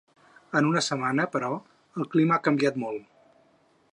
[0.59, 1.51] En una setmana, però,
[2.03, 3.07] el clima ha canviat molt.